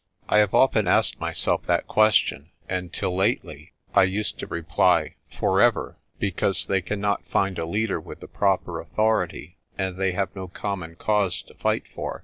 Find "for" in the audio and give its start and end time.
5.37-5.61, 11.93-12.19